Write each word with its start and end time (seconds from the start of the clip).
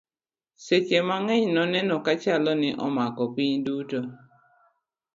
sechhe 0.65 0.99
mang'eny 1.09 1.45
noneno 1.55 1.95
kachalo 2.05 2.51
ni 2.61 2.69
omako 2.85 3.23
piny 3.35 3.55
duto 3.65 3.99